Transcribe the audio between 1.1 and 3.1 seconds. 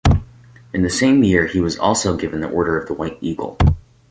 year he was also given the Order of the